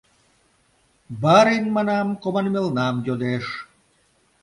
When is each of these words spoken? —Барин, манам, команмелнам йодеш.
—Барин, 1.21 1.65
манам, 1.75 2.07
команмелнам 2.23 2.95
йодеш. 3.07 3.45